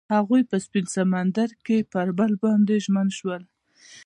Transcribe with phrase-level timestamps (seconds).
[0.15, 3.43] هغوی په سپین سمندر کې پر بل باندې ژمن شول.